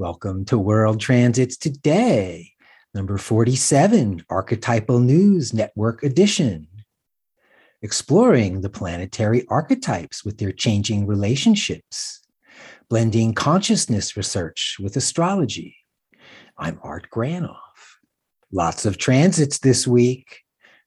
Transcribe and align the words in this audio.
Welcome 0.00 0.46
to 0.46 0.56
World 0.56 0.98
Transits 0.98 1.58
Today, 1.58 2.52
number 2.94 3.18
47, 3.18 4.24
Archetypal 4.30 4.98
News 4.98 5.52
Network 5.52 6.02
Edition. 6.02 6.68
Exploring 7.82 8.62
the 8.62 8.70
planetary 8.70 9.46
archetypes 9.48 10.24
with 10.24 10.38
their 10.38 10.52
changing 10.52 11.06
relationships, 11.06 12.26
blending 12.88 13.34
consciousness 13.34 14.16
research 14.16 14.78
with 14.80 14.96
astrology. 14.96 15.76
I'm 16.56 16.80
Art 16.82 17.08
Granoff. 17.14 17.58
Lots 18.50 18.86
of 18.86 18.96
transits 18.96 19.58
this 19.58 19.86
week, 19.86 20.38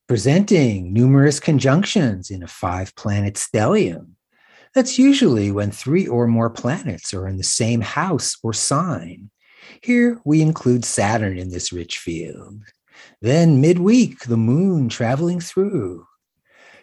presenting 0.08 0.92
numerous 0.92 1.40
conjunctions 1.40 2.32
in 2.32 2.42
a 2.42 2.48
five 2.48 2.96
planet 2.96 3.36
stellium 3.36 4.14
that's 4.74 4.98
usually 4.98 5.52
when 5.52 5.72
three 5.72 6.08
or 6.08 6.28
more 6.28 6.50
planets 6.50 7.14
are 7.14 7.28
in 7.28 7.38
the 7.38 7.44
same 7.44 7.82
house 7.82 8.38
or 8.42 8.54
sign. 8.54 9.30
Here 9.82 10.20
we 10.26 10.42
include 10.42 10.84
Saturn 10.84 11.38
in 11.38 11.50
this 11.50 11.72
rich 11.72 12.00
field. 12.00 12.60
Then 13.22 13.62
midweek, 13.62 14.20
the 14.22 14.38
moon 14.38 14.90
traveling 14.90 15.40
through. 15.40 16.06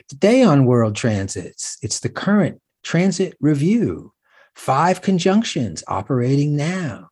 Today 0.09 0.43
on 0.43 0.67
World 0.67 0.95
Transits, 0.95 1.79
it's 1.83 2.01
the 2.01 2.09
current 2.09 2.61
transit 2.83 3.37
review. 3.41 4.13
Five 4.55 5.03
conjunctions 5.03 5.85
operating 5.87 6.57
now. 6.57 7.09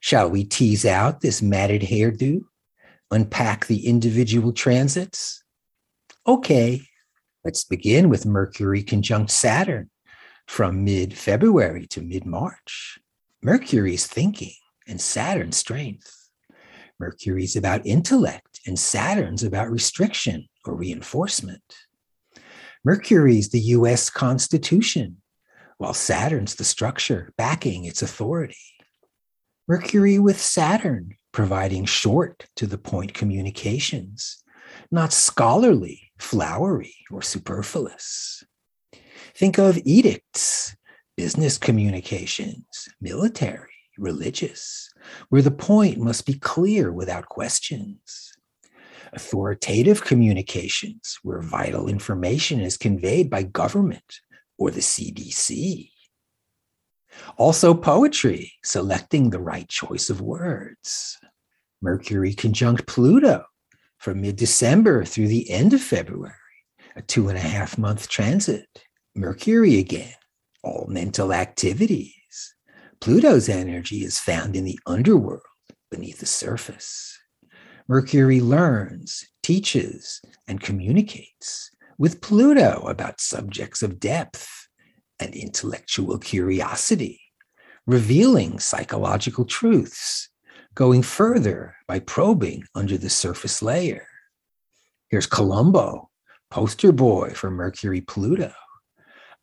Shall 0.00 0.28
we 0.30 0.44
tease 0.44 0.84
out 0.84 1.20
this 1.20 1.42
matted 1.42 1.82
hairdo? 1.82 2.40
Unpack 3.10 3.66
the 3.66 3.86
individual 3.86 4.52
transits? 4.52 5.42
Okay, 6.26 6.82
let's 7.44 7.64
begin 7.64 8.08
with 8.08 8.26
Mercury 8.26 8.82
conjunct 8.82 9.30
Saturn 9.30 9.90
from 10.46 10.84
mid 10.84 11.16
February 11.16 11.86
to 11.88 12.00
mid 12.00 12.26
March. 12.26 12.98
Mercury's 13.42 14.06
thinking 14.06 14.54
and 14.86 15.00
Saturn's 15.00 15.56
strength. 15.56 16.28
Mercury's 16.98 17.56
about 17.56 17.84
intellect 17.86 18.60
and 18.66 18.78
Saturn's 18.78 19.42
about 19.42 19.70
restriction 19.70 20.48
or 20.64 20.76
reinforcement. 20.76 21.62
Mercury's 22.84 23.50
the 23.50 23.60
US 23.60 24.10
Constitution, 24.10 25.18
while 25.78 25.94
Saturn's 25.94 26.54
the 26.54 26.64
structure 26.64 27.32
backing 27.36 27.84
its 27.84 28.02
authority. 28.02 28.56
Mercury 29.68 30.18
with 30.18 30.40
Saturn 30.40 31.16
providing 31.32 31.84
short 31.84 32.46
to 32.56 32.66
the 32.66 32.78
point 32.78 33.14
communications, 33.14 34.42
not 34.90 35.12
scholarly, 35.12 36.12
flowery, 36.18 36.94
or 37.10 37.22
superfluous. 37.22 38.44
Think 39.34 39.58
of 39.58 39.78
edicts, 39.84 40.76
business 41.16 41.56
communications, 41.56 42.88
military, 43.00 43.70
religious, 43.98 44.90
where 45.30 45.42
the 45.42 45.50
point 45.50 45.98
must 45.98 46.26
be 46.26 46.34
clear 46.34 46.92
without 46.92 47.26
questions. 47.26 48.32
Authoritative 49.12 50.04
communications, 50.04 51.18
where 51.22 51.40
vital 51.40 51.88
information 51.88 52.60
is 52.60 52.76
conveyed 52.76 53.30
by 53.30 53.42
government 53.42 54.20
or 54.58 54.70
the 54.70 54.80
CDC. 54.80 55.90
Also, 57.36 57.74
poetry, 57.74 58.52
selecting 58.64 59.30
the 59.30 59.40
right 59.40 59.68
choice 59.68 60.08
of 60.08 60.20
words. 60.20 61.18
Mercury 61.82 62.32
conjunct 62.32 62.86
Pluto 62.86 63.44
from 63.98 64.20
mid 64.20 64.36
December 64.36 65.04
through 65.04 65.28
the 65.28 65.50
end 65.50 65.72
of 65.72 65.82
February, 65.82 66.34
a 66.96 67.02
two 67.02 67.28
and 67.28 67.36
a 67.36 67.40
half 67.40 67.76
month 67.76 68.08
transit. 68.08 68.66
Mercury 69.14 69.78
again, 69.78 70.14
all 70.62 70.86
mental 70.88 71.34
activities. 71.34 72.54
Pluto's 72.98 73.46
energy 73.46 74.04
is 74.04 74.18
found 74.18 74.56
in 74.56 74.64
the 74.64 74.78
underworld 74.86 75.42
beneath 75.90 76.20
the 76.20 76.26
surface. 76.26 77.18
Mercury 77.88 78.40
learns, 78.40 79.26
teaches, 79.42 80.22
and 80.48 80.62
communicates 80.62 81.70
with 81.98 82.22
Pluto 82.22 82.86
about 82.88 83.20
subjects 83.20 83.82
of 83.82 84.00
depth 84.00 84.48
and 85.20 85.34
intellectual 85.34 86.18
curiosity, 86.18 87.20
revealing 87.86 88.58
psychological 88.58 89.44
truths, 89.44 90.30
going 90.74 91.02
further 91.02 91.76
by 91.86 91.98
probing 91.98 92.64
under 92.74 92.96
the 92.96 93.10
surface 93.10 93.60
layer. 93.60 94.06
Here's 95.10 95.26
Columbo, 95.26 96.08
poster 96.50 96.92
boy 96.92 97.30
for 97.34 97.50
Mercury 97.50 98.00
Pluto. 98.00 98.54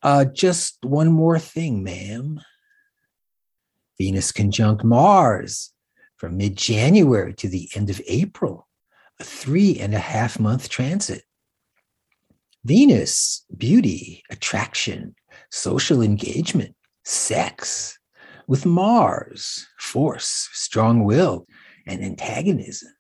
Uh, 0.02 0.26
just 0.26 0.78
one 0.84 1.12
more 1.12 1.40
thing, 1.40 1.84
ma'am. 1.84 2.40
Venus 3.98 4.32
conjunct 4.32 4.84
Mars 4.84 5.74
from 6.18 6.38
mid 6.38 6.56
January 6.56 7.34
to 7.34 7.50
the 7.50 7.70
end 7.76 7.90
of 7.90 8.02
April, 8.08 8.68
a 9.20 9.24
three 9.24 9.78
and 9.80 9.94
a 9.94 10.00
half 10.00 10.40
month 10.40 10.70
transit. 10.70 11.24
Venus, 12.64 13.46
beauty, 13.56 14.24
attraction, 14.30 15.16
social 15.50 16.02
engagement, 16.02 16.76
sex. 17.04 17.98
With 18.48 18.66
Mars, 18.66 19.68
force, 19.78 20.50
strong 20.54 21.04
will, 21.04 21.46
and 21.86 22.04
antagonism. 22.04 22.92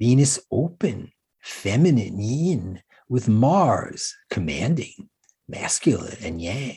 Venus 0.00 0.40
open, 0.50 1.12
feminine 1.40 2.20
yin, 2.20 2.82
with 3.08 3.28
Mars 3.28 4.14
commanding, 4.28 5.08
masculine 5.48 6.18
and 6.22 6.40
yang. 6.40 6.76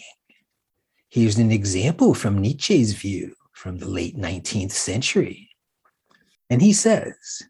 Here's 1.10 1.38
an 1.38 1.52
example 1.52 2.14
from 2.14 2.38
Nietzsche's 2.38 2.94
view 2.94 3.36
from 3.54 3.78
the 3.78 3.88
late 3.88 4.16
19th 4.16 4.72
century. 4.72 5.50
And 6.50 6.62
he 6.62 6.74
says, 6.74 7.42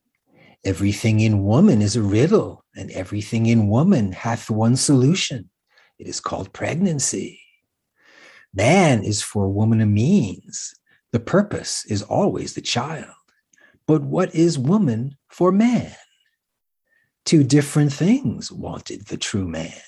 Everything 0.64 1.22
in 1.22 1.46
woman 1.46 1.82
is 1.82 1.96
a 1.96 2.02
riddle, 2.02 2.66
and 2.76 2.92
everything 2.92 3.46
in 3.46 3.70
woman 3.70 4.12
hath 4.12 4.50
one 4.50 4.76
solution. 4.76 5.50
It 5.98 6.08
is 6.08 6.20
called 6.20 6.52
pregnancy. 6.52 7.42
Man 8.54 9.04
is 9.04 9.22
for 9.22 9.48
woman 9.48 9.80
a 9.80 9.86
means. 9.86 10.74
The 11.12 11.20
purpose 11.20 11.86
is 11.86 12.02
always 12.02 12.54
the 12.54 12.62
child. 12.62 13.14
But 13.88 14.02
what 14.02 14.36
is 14.36 14.60
woman 14.60 15.18
for 15.30 15.52
man? 15.52 15.96
Two 17.26 17.44
different 17.44 17.94
things 17.94 18.52
wanted 18.52 19.06
the 19.06 19.18
true 19.18 19.48
man 19.48 19.82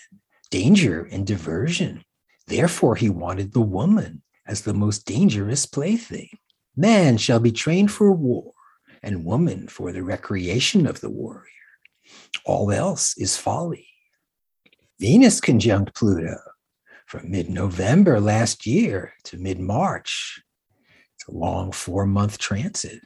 danger 0.51 1.07
and 1.11 1.25
diversion. 1.25 2.03
Therefore, 2.45 2.95
he 2.95 3.09
wanted 3.09 3.53
the 3.53 3.61
woman 3.61 4.21
as 4.45 4.61
the 4.61 4.73
most 4.73 5.05
dangerous 5.05 5.65
plaything. 5.65 6.29
Man 6.75 7.17
shall 7.17 7.39
be 7.39 7.51
trained 7.51 7.91
for 7.91 8.11
war, 8.11 8.53
and 9.01 9.25
woman 9.25 9.67
for 9.67 9.91
the 9.91 10.03
recreation 10.03 10.85
of 10.85 11.01
the 11.01 11.09
warrior. 11.09 11.47
All 12.45 12.71
else 12.71 13.17
is 13.17 13.37
folly. 13.37 13.87
Venus 14.99 15.41
conjunct 15.41 15.95
Pluto 15.95 16.37
from 17.07 17.31
mid 17.31 17.49
November 17.49 18.19
last 18.19 18.65
year 18.65 19.13
to 19.23 19.37
mid 19.37 19.59
March. 19.59 20.41
It's 21.15 21.27
a 21.27 21.31
long 21.31 21.71
four 21.71 22.05
month 22.05 22.37
transit. 22.37 23.01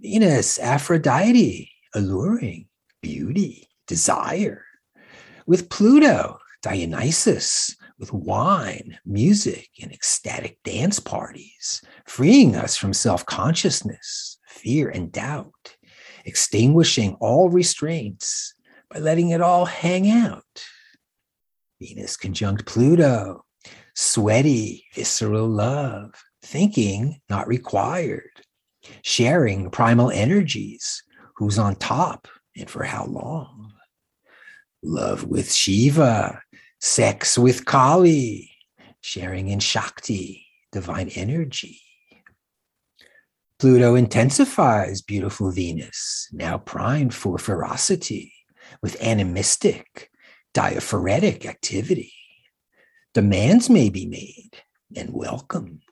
Venus, 0.00 0.58
Aphrodite, 0.58 1.70
alluring, 1.94 2.66
beauty, 3.02 3.68
desire. 3.86 4.64
With 5.46 5.68
Pluto, 5.68 6.39
Dionysus 6.62 7.76
with 7.98 8.12
wine, 8.12 8.98
music, 9.04 9.68
and 9.80 9.92
ecstatic 9.92 10.58
dance 10.64 11.00
parties, 11.00 11.82
freeing 12.06 12.56
us 12.56 12.76
from 12.76 12.92
self 12.92 13.24
consciousness, 13.26 14.38
fear, 14.46 14.88
and 14.88 15.12
doubt, 15.12 15.76
extinguishing 16.24 17.16
all 17.20 17.50
restraints 17.50 18.54
by 18.90 18.98
letting 18.98 19.30
it 19.30 19.40
all 19.40 19.64
hang 19.64 20.10
out. 20.10 20.64
Venus 21.80 22.16
conjunct 22.16 22.66
Pluto, 22.66 23.44
sweaty, 23.94 24.84
visceral 24.94 25.48
love, 25.48 26.12
thinking 26.42 27.20
not 27.28 27.46
required, 27.46 28.30
sharing 29.02 29.70
primal 29.70 30.10
energies, 30.10 31.02
who's 31.36 31.58
on 31.58 31.74
top 31.76 32.28
and 32.56 32.68
for 32.68 32.84
how 32.84 33.06
long. 33.06 33.72
Love 34.82 35.24
with 35.24 35.52
Shiva, 35.52 36.42
sex 36.80 37.38
with 37.38 37.66
Kali, 37.66 38.50
sharing 39.02 39.48
in 39.48 39.60
Shakti, 39.60 40.46
divine 40.72 41.10
energy. 41.10 41.82
Pluto 43.58 43.94
intensifies 43.94 45.02
beautiful 45.02 45.50
Venus, 45.50 46.28
now 46.32 46.56
primed 46.56 47.12
for 47.12 47.36
ferocity 47.36 48.32
with 48.82 49.00
animistic, 49.02 50.10
diaphoretic 50.54 51.44
activity. 51.44 52.14
Demands 53.12 53.68
may 53.68 53.90
be 53.90 54.06
made 54.06 54.50
and 54.96 55.12
welcomed. 55.12 55.82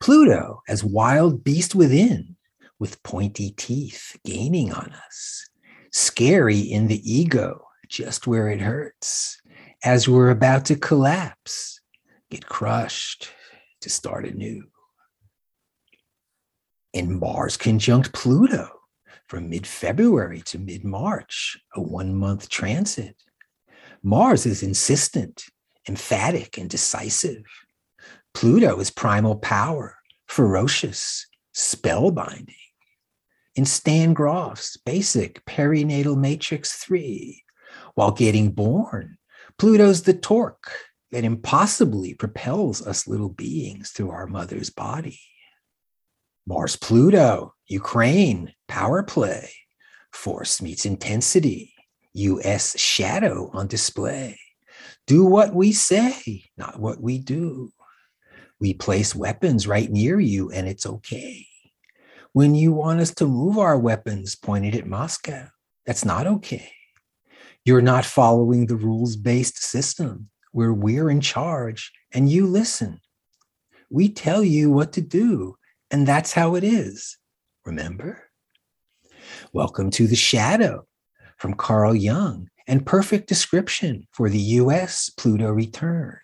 Pluto 0.00 0.62
as 0.66 0.82
wild 0.82 1.44
beast 1.44 1.74
within, 1.74 2.36
with 2.78 3.02
pointy 3.02 3.50
teeth 3.50 4.16
gaining 4.24 4.72
on 4.72 4.94
us, 5.06 5.46
scary 5.90 6.58
in 6.58 6.86
the 6.86 7.00
ego, 7.04 7.66
just 7.88 8.26
where 8.26 8.48
it 8.48 8.60
hurts, 8.60 9.41
as 9.84 10.08
we're 10.08 10.30
about 10.30 10.64
to 10.66 10.76
collapse, 10.76 11.80
get 12.30 12.46
crushed 12.46 13.30
to 13.80 13.90
start 13.90 14.24
anew. 14.26 14.64
in 16.92 17.18
Mars 17.18 17.56
conjunct 17.56 18.12
Pluto 18.12 18.68
from 19.26 19.48
mid 19.48 19.66
February 19.66 20.42
to 20.42 20.58
mid 20.58 20.84
March, 20.84 21.58
a 21.74 21.80
one 21.80 22.14
month 22.14 22.48
transit. 22.48 23.16
Mars 24.02 24.46
is 24.46 24.62
insistent, 24.62 25.44
emphatic, 25.88 26.58
and 26.58 26.68
decisive. 26.68 27.44
Pluto 28.34 28.78
is 28.78 28.90
primal 28.90 29.36
power, 29.36 29.96
ferocious, 30.26 31.26
spellbinding. 31.54 32.54
In 33.54 33.64
Stan 33.64 34.12
Grof's 34.12 34.76
basic 34.76 35.44
perinatal 35.44 36.16
matrix 36.16 36.72
3, 36.84 37.42
while 37.94 38.10
getting 38.10 38.50
born, 38.50 39.18
Pluto's 39.62 40.02
the 40.02 40.12
torque 40.12 40.72
that 41.12 41.22
impossibly 41.22 42.14
propels 42.14 42.84
us 42.84 43.06
little 43.06 43.28
beings 43.28 43.90
through 43.90 44.10
our 44.10 44.26
mother's 44.26 44.70
body. 44.70 45.20
Mars 46.48 46.74
Pluto, 46.74 47.54
Ukraine, 47.68 48.52
power 48.66 49.04
play, 49.04 49.52
force 50.10 50.60
meets 50.60 50.84
intensity, 50.84 51.74
US 52.14 52.76
shadow 52.76 53.50
on 53.52 53.68
display. 53.68 54.36
Do 55.06 55.24
what 55.24 55.54
we 55.54 55.70
say, 55.70 56.42
not 56.56 56.80
what 56.80 57.00
we 57.00 57.18
do. 57.18 57.72
We 58.58 58.74
place 58.74 59.14
weapons 59.14 59.68
right 59.68 59.88
near 59.88 60.18
you, 60.18 60.50
and 60.50 60.66
it's 60.66 60.86
okay. 60.86 61.46
When 62.32 62.56
you 62.56 62.72
want 62.72 62.98
us 62.98 63.14
to 63.14 63.28
move 63.28 63.58
our 63.58 63.78
weapons 63.78 64.34
pointed 64.34 64.74
at 64.74 64.88
Moscow, 64.88 65.46
that's 65.86 66.04
not 66.04 66.26
okay. 66.26 66.72
You're 67.64 67.80
not 67.80 68.04
following 68.04 68.66
the 68.66 68.74
rules 68.74 69.14
based 69.14 69.62
system 69.62 70.30
where 70.50 70.72
we're 70.72 71.08
in 71.08 71.20
charge 71.20 71.92
and 72.12 72.28
you 72.28 72.44
listen. 72.44 73.00
We 73.88 74.08
tell 74.08 74.42
you 74.42 74.68
what 74.68 74.92
to 74.94 75.00
do, 75.00 75.54
and 75.88 76.04
that's 76.04 76.32
how 76.32 76.56
it 76.56 76.64
is. 76.64 77.18
Remember? 77.64 78.24
Welcome 79.52 79.92
to 79.92 80.08
The 80.08 80.16
Shadow 80.16 80.88
from 81.36 81.54
Carl 81.54 81.94
Jung 81.94 82.48
and 82.66 82.84
perfect 82.84 83.28
description 83.28 84.08
for 84.10 84.28
the 84.28 84.40
US 84.58 85.08
Pluto 85.10 85.48
return. 85.52 86.18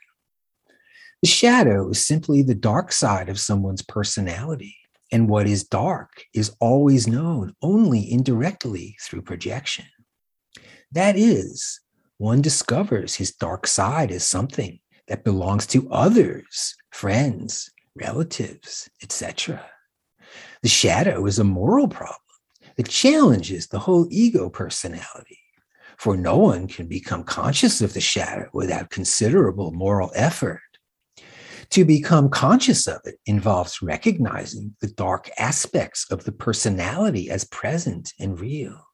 The 1.22 1.28
shadow 1.28 1.90
is 1.90 2.04
simply 2.04 2.42
the 2.42 2.56
dark 2.56 2.90
side 2.90 3.28
of 3.28 3.38
someone's 3.38 3.82
personality, 3.82 4.76
and 5.12 5.28
what 5.28 5.46
is 5.46 5.62
dark 5.62 6.24
is 6.34 6.56
always 6.58 7.06
known 7.06 7.54
only 7.62 8.10
indirectly 8.10 8.96
through 9.00 9.22
projection. 9.22 9.84
That 10.92 11.16
is, 11.16 11.80
one 12.16 12.40
discovers 12.40 13.14
his 13.14 13.34
dark 13.34 13.66
side 13.66 14.10
as 14.10 14.24
something 14.24 14.80
that 15.06 15.24
belongs 15.24 15.66
to 15.68 15.90
others, 15.90 16.74
friends, 16.90 17.70
relatives, 17.94 18.88
etc. 19.02 19.64
The 20.62 20.68
shadow 20.68 21.26
is 21.26 21.38
a 21.38 21.44
moral 21.44 21.88
problem 21.88 22.16
that 22.76 22.88
challenges 22.88 23.66
the 23.66 23.78
whole 23.78 24.06
ego 24.10 24.48
personality, 24.48 25.38
for 25.96 26.16
no 26.16 26.36
one 26.36 26.66
can 26.66 26.86
become 26.86 27.24
conscious 27.24 27.80
of 27.80 27.92
the 27.92 28.00
shadow 28.00 28.48
without 28.52 28.90
considerable 28.90 29.72
moral 29.72 30.10
effort. 30.14 30.60
To 31.70 31.84
become 31.84 32.30
conscious 32.30 32.86
of 32.86 33.00
it 33.04 33.16
involves 33.26 33.82
recognizing 33.82 34.74
the 34.80 34.88
dark 34.88 35.28
aspects 35.38 36.10
of 36.10 36.24
the 36.24 36.32
personality 36.32 37.30
as 37.30 37.44
present 37.44 38.14
and 38.18 38.40
real. 38.40 38.87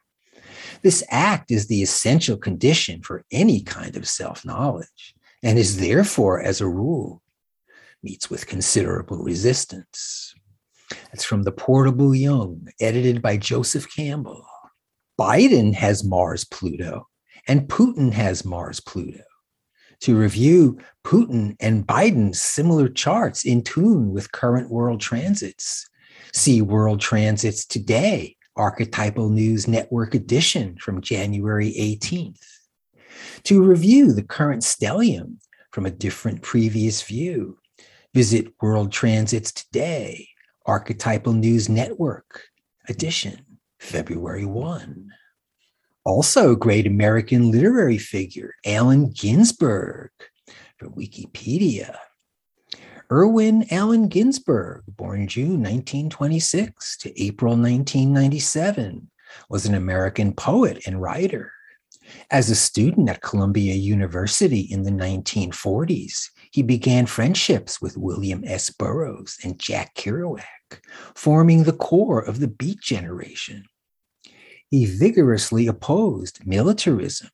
This 0.85 1.03
act 1.09 1.51
is 1.51 1.67
the 1.67 1.83
essential 1.83 2.37
condition 2.37 3.01
for 3.01 3.25
any 3.33 3.63
kind 3.63 3.97
of 3.97 4.07
self 4.07 4.45
knowledge 4.45 5.15
and 5.43 5.59
is 5.59 5.79
therefore, 5.79 6.43
as 6.43 6.61
a 6.61 6.69
rule, 6.69 7.23
meets 8.03 8.29
with 8.29 8.47
considerable 8.47 9.17
resistance. 9.17 10.35
That's 11.11 11.25
from 11.25 11.45
the 11.45 11.53
Portable 11.53 12.15
Jung, 12.15 12.69
edited 12.81 13.23
by 13.23 13.39
Joseph 13.39 13.87
Campbell. 13.97 14.47
Biden 15.19 15.73
has 15.73 16.05
Mars 16.05 16.45
Pluto, 16.45 17.09
and 17.49 17.67
Putin 17.67 18.13
has 18.13 18.45
Mars 18.45 18.79
Pluto. 18.79 19.25
To 20.01 20.15
review 20.15 20.79
Putin 21.03 21.57
and 21.61 21.87
Biden's 21.87 22.43
similar 22.43 22.91
charts 22.91 23.47
in 23.47 23.63
tune 23.63 24.13
with 24.13 24.33
current 24.33 24.69
world 24.69 25.01
transits, 25.01 25.89
see 26.35 26.61
World 26.61 27.01
Transits 27.01 27.65
Today, 27.65 28.37
Archetypal 28.57 29.29
News 29.31 29.67
Network 29.67 30.15
edition 30.15 30.77
from 30.77 31.01
January 31.01 31.73
18th. 31.73 32.45
To 33.45 33.63
review 33.63 34.13
the 34.13 34.23
current 34.23 34.63
stellium 34.63 35.39
from 35.73 35.87
a 35.87 35.91
different 35.91 36.43
previous 36.43 37.03
view, 37.03 37.59
visit 38.15 38.53
World 38.63 38.93
Transits 38.93 39.53
Today, 39.53 40.29
Archetypal 40.67 41.33
News 41.33 41.69
Network 41.69 42.45
edition, 42.89 43.45
February 43.81 44.45
1. 44.45 45.11
Also, 46.05 46.55
great 46.55 46.87
American 46.87 47.51
literary 47.51 47.99
figure, 47.99 48.55
Allen 48.65 49.11
Ginsberg 49.11 50.11
from 50.79 50.93
Wikipedia. 50.95 51.97
Irwin 53.11 53.67
Allen 53.71 54.09
Ginsberg, 54.09 54.83
born 54.89 55.29
June 55.29 55.63
1926 55.63 56.97
to 56.99 57.23
April 57.23 57.53
1997, 57.53 59.11
was 59.51 59.67
an 59.67 59.75
American 59.75 60.33
poet 60.33 60.83
and 60.87 61.03
writer. 61.03 61.53
As 62.31 62.51
a 62.51 62.55
student 62.55 63.09
at 63.09 63.23
Columbia 63.23 63.75
University 63.75 64.61
in 64.61 64.83
the 64.83 64.91
1940s, 64.91 66.31
he 66.51 66.63
began 66.63 67.07
friendships 67.07 67.81
with 67.81 67.97
William 67.97 68.43
S. 68.47 68.71
Burroughs 68.71 69.39
and 69.45 69.59
Jack 69.59 69.95
Kerouac, 69.95 70.45
forming 71.15 71.65
the 71.65 71.73
core 71.73 72.21
of 72.21 72.41
the 72.41 72.49
Beat 72.49 72.81
Generation. 72.81 73.65
He 74.71 74.87
vigorously 74.87 75.67
opposed 75.67 76.47
militarism, 76.47 77.31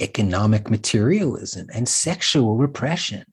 economic 0.00 0.70
materialism, 0.70 1.68
and 1.72 1.88
sexual 1.88 2.56
repression. 2.56 3.24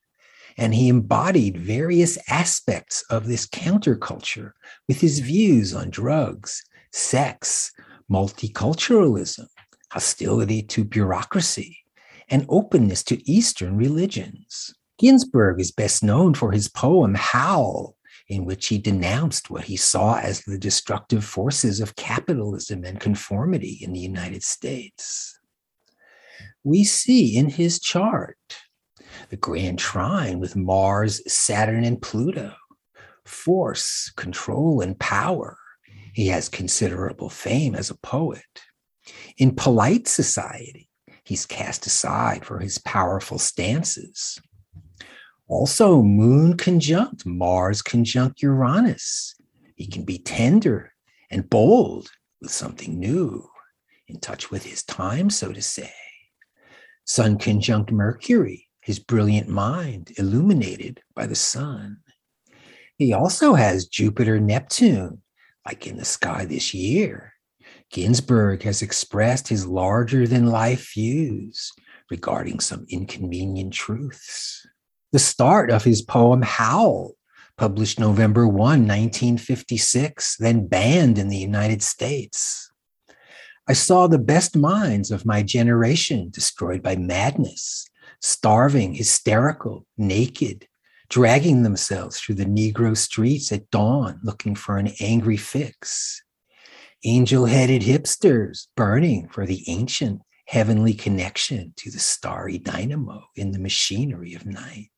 And 0.61 0.75
he 0.75 0.89
embodied 0.89 1.57
various 1.57 2.19
aspects 2.29 3.03
of 3.09 3.25
this 3.25 3.47
counterculture 3.47 4.51
with 4.87 5.01
his 5.01 5.17
views 5.17 5.73
on 5.73 5.89
drugs, 5.89 6.61
sex, 6.91 7.71
multiculturalism, 8.11 9.47
hostility 9.91 10.61
to 10.61 10.83
bureaucracy, 10.83 11.79
and 12.29 12.45
openness 12.47 13.01
to 13.05 13.27
Eastern 13.27 13.75
religions. 13.75 14.71
Ginsberg 14.99 15.59
is 15.59 15.71
best 15.71 16.03
known 16.03 16.35
for 16.35 16.51
his 16.51 16.69
poem 16.69 17.15
Howl, 17.15 17.95
in 18.27 18.45
which 18.45 18.67
he 18.67 18.77
denounced 18.77 19.49
what 19.49 19.63
he 19.63 19.75
saw 19.75 20.19
as 20.19 20.41
the 20.41 20.59
destructive 20.59 21.25
forces 21.25 21.79
of 21.79 21.95
capitalism 21.95 22.83
and 22.83 22.99
conformity 22.99 23.79
in 23.81 23.93
the 23.93 23.99
United 23.99 24.43
States. 24.43 25.39
We 26.63 26.83
see 26.83 27.35
in 27.35 27.49
his 27.49 27.79
chart 27.79 28.37
the 29.29 29.37
grand 29.37 29.79
trine 29.79 30.39
with 30.39 30.55
Mars, 30.55 31.21
Saturn, 31.31 31.83
and 31.83 32.01
Pluto, 32.01 32.53
force, 33.25 34.11
control, 34.15 34.81
and 34.81 34.99
power. 34.99 35.57
He 36.13 36.27
has 36.27 36.49
considerable 36.49 37.29
fame 37.29 37.75
as 37.75 37.89
a 37.89 37.97
poet. 37.97 38.43
In 39.37 39.55
polite 39.55 40.07
society, 40.07 40.89
he's 41.23 41.45
cast 41.45 41.85
aside 41.85 42.45
for 42.45 42.59
his 42.59 42.77
powerful 42.79 43.39
stances. 43.39 44.39
Also, 45.47 46.01
Moon 46.01 46.55
conjunct 46.57 47.25
Mars 47.25 47.81
conjunct 47.81 48.41
Uranus. 48.41 49.35
He 49.75 49.87
can 49.87 50.03
be 50.03 50.17
tender 50.17 50.93
and 51.29 51.49
bold 51.49 52.09
with 52.41 52.51
something 52.51 52.99
new, 52.99 53.47
in 54.07 54.19
touch 54.19 54.51
with 54.51 54.63
his 54.63 54.83
time, 54.83 55.29
so 55.29 55.51
to 55.51 55.61
say. 55.61 55.91
Sun 57.05 57.37
conjunct 57.37 57.91
Mercury, 57.91 58.69
his 58.81 58.99
brilliant 58.99 59.47
mind 59.47 60.11
illuminated 60.17 61.01
by 61.15 61.25
the 61.27 61.35
sun. 61.35 61.97
He 62.97 63.13
also 63.13 63.53
has 63.53 63.87
Jupiter 63.87 64.39
Neptune, 64.39 65.21
like 65.65 65.87
in 65.87 65.97
the 65.97 66.05
sky 66.05 66.45
this 66.45 66.73
year. 66.73 67.33
Ginsberg 67.91 68.63
has 68.63 68.81
expressed 68.81 69.47
his 69.47 69.65
larger 69.65 70.27
than 70.27 70.47
life 70.47 70.93
views 70.93 71.71
regarding 72.09 72.59
some 72.59 72.85
inconvenient 72.89 73.73
truths 73.73 74.65
the 75.11 75.19
start 75.19 75.69
of 75.69 75.83
his 75.83 76.01
poem 76.01 76.41
Howl, 76.41 77.15
published 77.57 77.99
November 77.99 78.47
1, 78.47 78.57
1956, 78.57 80.37
then 80.37 80.67
banned 80.67 81.17
in 81.17 81.27
the 81.27 81.37
United 81.37 81.83
States. 81.83 82.71
I 83.67 83.73
saw 83.73 84.07
the 84.07 84.17
best 84.17 84.55
minds 84.55 85.11
of 85.11 85.25
my 85.25 85.43
generation 85.43 86.29
destroyed 86.31 86.81
by 86.81 86.95
madness, 86.95 87.89
starving, 88.21 88.93
hysterical, 88.93 89.85
naked, 89.97 90.67
dragging 91.09 91.63
themselves 91.63 92.19
through 92.19 92.35
the 92.35 92.45
Negro 92.45 92.95
streets 92.95 93.51
at 93.51 93.69
dawn 93.69 94.19
looking 94.23 94.55
for 94.55 94.77
an 94.77 94.91
angry 94.99 95.37
fix. 95.37 96.23
Angel 97.03 97.45
headed 97.45 97.81
hipsters 97.81 98.67
burning 98.77 99.27
for 99.29 99.45
the 99.45 99.63
ancient 99.67 100.21
heavenly 100.47 100.93
connection 100.93 101.73
to 101.77 101.89
the 101.89 101.99
starry 101.99 102.57
dynamo 102.57 103.23
in 103.35 103.51
the 103.51 103.59
machinery 103.59 104.33
of 104.33 104.45
night, 104.45 104.89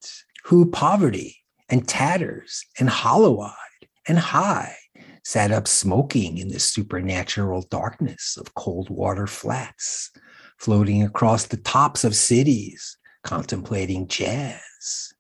who 0.44 0.70
poverty 0.70 1.38
and 1.70 1.88
tatters 1.88 2.65
and 2.80 2.89
hollow 2.89 3.39
eyed 3.39 3.88
and 4.08 4.20
high 4.20 4.75
sat 5.24 5.51
up 5.51 5.68
smoking 5.68 6.38
in 6.38 6.50
the 6.50 6.60
supernatural 6.60 7.62
darkness 7.70 8.36
of 8.38 8.53
cold 8.56 8.89
water 8.89 9.27
flats, 9.27 10.12
floating 10.58 11.01
across 11.03 11.46
the 11.46 11.58
tops 11.58 12.03
of 12.03 12.15
cities, 12.15 12.98
contemplating 13.24 14.08
jazz. 14.08 15.13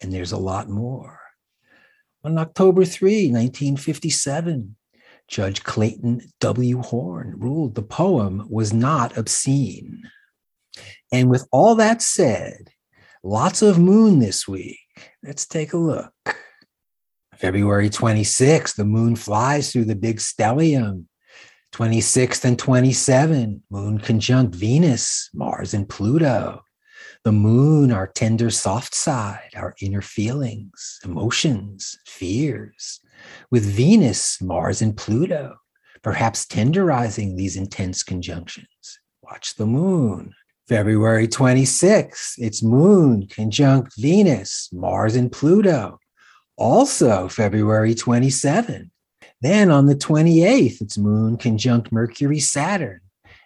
And 0.00 0.12
there's 0.12 0.32
a 0.32 0.38
lot 0.38 0.68
more. 0.68 1.20
On 2.24 2.38
October 2.38 2.84
3, 2.84 3.30
1957, 3.30 4.76
Judge 5.28 5.62
Clayton 5.62 6.22
W. 6.40 6.82
Horn 6.82 7.34
ruled 7.38 7.74
the 7.74 7.82
poem 7.82 8.46
was 8.48 8.72
not 8.72 9.16
obscene. 9.16 10.02
And 11.12 11.30
with 11.30 11.46
all 11.50 11.74
that 11.76 12.02
said, 12.02 12.70
lots 13.22 13.62
of 13.62 13.78
moon 13.78 14.18
this 14.18 14.46
week. 14.46 14.78
Let's 15.22 15.46
take 15.46 15.72
a 15.72 15.78
look. 15.78 16.12
February 17.36 17.90
26th, 17.90 18.76
the 18.76 18.84
moon 18.84 19.14
flies 19.14 19.72
through 19.72 19.84
the 19.84 19.96
big 19.96 20.18
stellium. 20.18 21.04
26th 21.76 22.46
and 22.46 22.58
27, 22.58 23.62
moon 23.70 23.98
conjunct 23.98 24.54
Venus, 24.54 25.28
Mars, 25.34 25.74
and 25.74 25.86
Pluto. 25.86 26.62
The 27.22 27.32
moon, 27.32 27.92
our 27.92 28.06
tender 28.06 28.48
soft 28.48 28.94
side, 28.94 29.50
our 29.54 29.74
inner 29.82 30.00
feelings, 30.00 30.98
emotions, 31.04 31.98
fears 32.06 33.00
with 33.50 33.66
Venus, 33.66 34.40
Mars, 34.40 34.80
and 34.80 34.96
Pluto, 34.96 35.56
perhaps 36.00 36.46
tenderizing 36.46 37.36
these 37.36 37.56
intense 37.56 38.02
conjunctions. 38.02 38.98
Watch 39.20 39.56
the 39.56 39.66
moon. 39.66 40.32
February 40.68 41.28
26th, 41.28 42.36
it's 42.38 42.62
moon 42.62 43.26
conjunct 43.28 43.92
Venus, 43.98 44.70
Mars, 44.72 45.14
and 45.14 45.30
Pluto. 45.30 45.98
Also, 46.56 47.28
February 47.28 47.94
27th. 47.94 48.88
Then 49.46 49.70
on 49.70 49.86
the 49.86 49.94
28th, 49.94 50.80
it's 50.80 50.98
moon 50.98 51.36
conjunct 51.36 51.92
Mercury, 51.92 52.40
Saturn. 52.40 53.00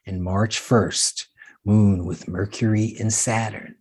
And 0.06 0.24
March 0.24 0.58
1st, 0.58 1.26
moon 1.66 2.06
with 2.06 2.26
Mercury 2.26 2.96
and 2.98 3.12
Saturn. 3.12 3.74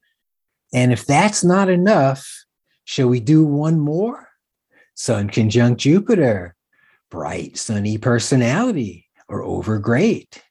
And 0.74 0.92
if 0.92 1.06
that's 1.06 1.46
not 1.46 1.70
enough, 1.70 2.44
shall 2.84 3.08
we 3.08 3.22
do 3.22 3.46
one 3.46 3.80
more? 3.80 4.28
Sun 4.96 5.30
conjunct 5.30 5.80
Jupiter, 5.80 6.58
bright, 7.10 7.58
sunny 7.58 7.98
personality, 7.98 9.08
or 9.30 9.42
over 9.42 9.80
great. 9.80 10.44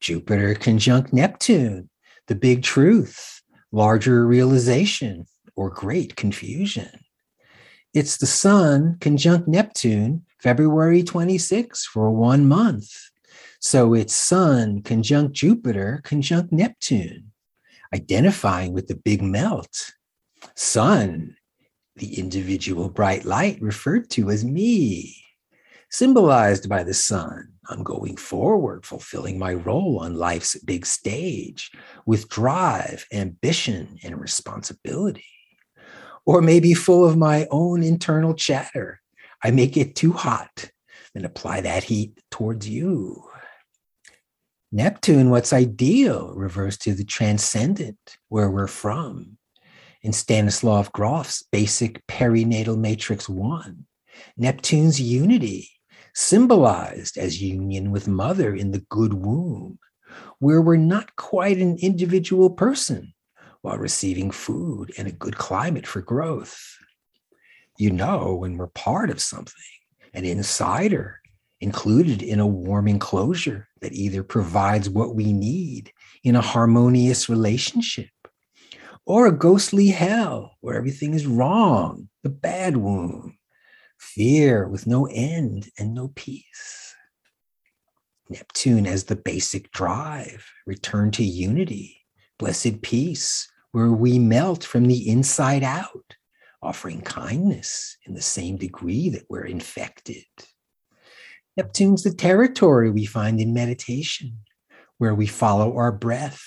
Jupiter 0.00 0.54
conjunct 0.54 1.14
Neptune, 1.14 1.88
the 2.26 2.34
big 2.34 2.62
truth, 2.62 3.40
larger 3.72 4.26
realization, 4.26 5.24
or 5.54 5.70
great 5.70 6.14
confusion. 6.14 7.05
It's 7.96 8.18
the 8.18 8.26
Sun 8.26 8.98
conjunct 9.00 9.48
Neptune, 9.48 10.26
February 10.38 11.02
26 11.02 11.86
for 11.86 12.10
one 12.10 12.46
month. 12.46 12.94
So 13.58 13.94
it's 13.94 14.14
Sun 14.14 14.82
conjunct 14.82 15.34
Jupiter 15.34 16.02
conjunct 16.04 16.52
Neptune, 16.52 17.32
identifying 17.94 18.74
with 18.74 18.88
the 18.88 18.96
big 18.96 19.22
melt. 19.22 19.92
Sun 20.54 21.36
the 21.96 22.18
individual 22.18 22.90
bright 22.90 23.24
light 23.24 23.56
referred 23.62 24.10
to 24.10 24.28
as 24.28 24.44
me, 24.44 25.16
symbolized 25.90 26.68
by 26.68 26.82
the 26.82 26.92
sun. 26.92 27.54
I'm 27.70 27.82
going 27.82 28.18
forward, 28.18 28.84
fulfilling 28.84 29.38
my 29.38 29.54
role 29.54 30.00
on 30.02 30.16
life's 30.16 30.54
big 30.64 30.84
stage 30.84 31.70
with 32.04 32.28
drive, 32.28 33.06
ambition, 33.10 33.96
and 34.04 34.20
responsibility. 34.20 35.35
Or 36.26 36.42
maybe 36.42 36.74
full 36.74 37.06
of 37.06 37.16
my 37.16 37.46
own 37.50 37.82
internal 37.82 38.34
chatter. 38.34 39.00
I 39.42 39.52
make 39.52 39.76
it 39.76 39.94
too 39.94 40.12
hot 40.12 40.70
and 41.14 41.24
apply 41.24 41.62
that 41.62 41.84
heat 41.84 42.20
towards 42.30 42.68
you. 42.68 43.24
Neptune, 44.72 45.30
what's 45.30 45.52
ideal, 45.52 46.34
refers 46.34 46.76
to 46.78 46.92
the 46.92 47.04
transcendent, 47.04 48.18
where 48.28 48.50
we're 48.50 48.66
from 48.66 49.38
in 50.02 50.12
Stanislav 50.12 50.92
Grof's 50.92 51.44
basic 51.50 52.06
perinatal 52.06 52.78
matrix 52.78 53.28
one, 53.28 53.86
Neptune's 54.36 55.00
unity, 55.00 55.70
symbolized 56.14 57.16
as 57.16 57.42
union 57.42 57.90
with 57.90 58.06
mother 58.08 58.54
in 58.54 58.70
the 58.70 58.84
good 58.88 59.14
womb, 59.14 59.78
where 60.38 60.60
we're 60.60 60.76
not 60.76 61.16
quite 61.16 61.58
an 61.58 61.76
individual 61.80 62.50
person 62.50 63.14
while 63.66 63.78
receiving 63.78 64.30
food 64.30 64.92
and 64.96 65.08
a 65.08 65.12
good 65.12 65.36
climate 65.36 65.88
for 65.88 66.00
growth. 66.00 66.78
You 67.76 67.90
know, 67.90 68.36
when 68.36 68.56
we're 68.56 68.68
part 68.68 69.10
of 69.10 69.20
something, 69.20 69.74
an 70.14 70.24
insider 70.24 71.20
included 71.60 72.22
in 72.22 72.38
a 72.38 72.46
warm 72.46 72.86
enclosure 72.86 73.66
that 73.80 73.92
either 73.92 74.22
provides 74.22 74.88
what 74.88 75.16
we 75.16 75.32
need 75.32 75.92
in 76.22 76.36
a 76.36 76.40
harmonious 76.40 77.28
relationship 77.28 78.10
or 79.04 79.26
a 79.26 79.36
ghostly 79.36 79.88
hell 79.88 80.52
where 80.60 80.76
everything 80.76 81.12
is 81.12 81.26
wrong, 81.26 82.08
the 82.22 82.30
bad 82.30 82.76
womb, 82.76 83.36
fear 83.98 84.68
with 84.68 84.86
no 84.86 85.06
end 85.06 85.70
and 85.76 85.92
no 85.92 86.12
peace. 86.14 86.94
Neptune 88.30 88.86
as 88.86 89.02
the 89.04 89.16
basic 89.16 89.72
drive, 89.72 90.48
return 90.66 91.10
to 91.10 91.24
unity, 91.24 92.06
blessed 92.38 92.80
peace, 92.80 93.48
where 93.76 93.92
we 93.92 94.18
melt 94.18 94.64
from 94.64 94.86
the 94.86 95.06
inside 95.06 95.62
out, 95.62 96.16
offering 96.62 97.02
kindness 97.02 97.98
in 98.06 98.14
the 98.14 98.22
same 98.22 98.56
degree 98.56 99.10
that 99.10 99.26
we're 99.28 99.44
infected. 99.44 100.24
Neptune's 101.58 102.02
the 102.02 102.14
territory 102.14 102.90
we 102.90 103.04
find 103.04 103.38
in 103.38 103.52
meditation, 103.52 104.38
where 104.96 105.14
we 105.14 105.26
follow 105.26 105.76
our 105.76 105.92
breath 105.92 106.42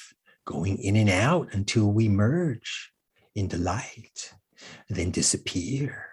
going 0.48 0.80
in 0.80 0.96
and 0.96 1.08
out 1.08 1.48
until 1.52 1.94
we 1.94 2.10
merge 2.10 2.92
into 3.36 3.60
light, 3.60 4.34
then 4.90 5.12
disappear 5.12 6.08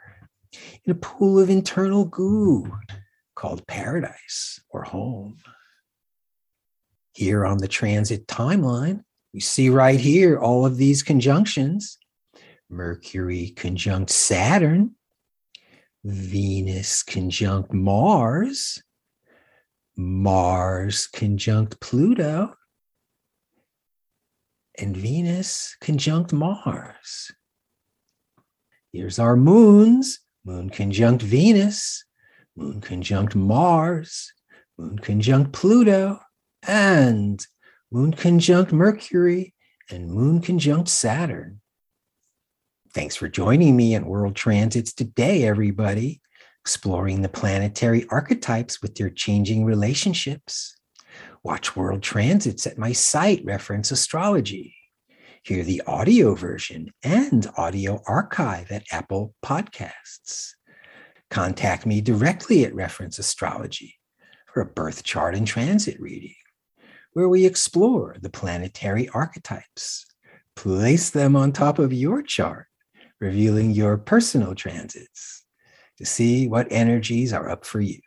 in 0.84 0.92
a 0.92 0.96
pool 0.96 1.38
of 1.38 1.48
internal 1.48 2.04
goo 2.04 2.70
called 3.34 3.66
paradise 3.66 4.60
or 4.68 4.82
home. 4.82 5.38
Here 7.14 7.46
on 7.46 7.56
the 7.56 7.68
transit 7.68 8.26
timeline, 8.26 9.02
you 9.32 9.40
see 9.40 9.68
right 9.68 10.00
here 10.00 10.38
all 10.38 10.64
of 10.64 10.76
these 10.76 11.02
conjunctions 11.02 11.98
Mercury 12.68 13.50
conjunct 13.50 14.10
Saturn, 14.10 14.96
Venus 16.04 17.02
conjunct 17.02 17.72
Mars, 17.72 18.82
Mars 19.96 21.06
conjunct 21.06 21.80
Pluto, 21.80 22.54
and 24.78 24.96
Venus 24.96 25.76
conjunct 25.80 26.32
Mars. 26.32 27.30
Here's 28.92 29.18
our 29.18 29.36
moons 29.36 30.20
moon 30.44 30.70
conjunct 30.70 31.22
Venus, 31.22 32.04
moon 32.56 32.80
conjunct 32.80 33.34
Mars, 33.34 34.32
moon 34.78 34.98
conjunct 34.98 35.52
Pluto, 35.52 36.20
and 36.62 37.44
moon 37.90 38.12
conjunct 38.12 38.72
Mercury, 38.72 39.54
and 39.90 40.10
moon 40.10 40.40
conjunct 40.40 40.88
Saturn. 40.88 41.60
Thanks 42.92 43.14
for 43.16 43.28
joining 43.28 43.76
me 43.76 43.94
in 43.94 44.06
World 44.06 44.34
Transits 44.34 44.92
today, 44.92 45.44
everybody, 45.44 46.20
exploring 46.62 47.22
the 47.22 47.28
planetary 47.28 48.06
archetypes 48.10 48.82
with 48.82 48.94
their 48.96 49.10
changing 49.10 49.64
relationships. 49.64 50.74
Watch 51.42 51.76
world 51.76 52.02
transits 52.02 52.66
at 52.66 52.78
my 52.78 52.92
site, 52.92 53.44
Reference 53.44 53.90
Astrology. 53.90 54.74
Hear 55.44 55.62
the 55.62 55.82
audio 55.86 56.34
version 56.34 56.92
and 57.04 57.46
audio 57.56 58.02
archive 58.08 58.72
at 58.72 58.82
Apple 58.90 59.32
Podcasts. 59.44 60.54
Contact 61.30 61.86
me 61.86 62.00
directly 62.00 62.64
at 62.64 62.74
Reference 62.74 63.18
Astrology 63.20 63.94
for 64.52 64.60
a 64.60 64.66
birth 64.66 65.04
chart 65.04 65.36
and 65.36 65.46
transit 65.46 66.00
reading, 66.00 66.34
where 67.16 67.30
we 67.30 67.46
explore 67.46 68.14
the 68.20 68.28
planetary 68.28 69.08
archetypes, 69.08 70.04
place 70.54 71.08
them 71.08 71.34
on 71.34 71.50
top 71.50 71.78
of 71.78 71.90
your 71.90 72.20
chart, 72.20 72.66
revealing 73.20 73.70
your 73.70 73.96
personal 73.96 74.54
transits 74.54 75.42
to 75.96 76.04
see 76.04 76.46
what 76.46 76.66
energies 76.70 77.32
are 77.32 77.48
up 77.48 77.64
for 77.64 77.80
you. 77.80 77.98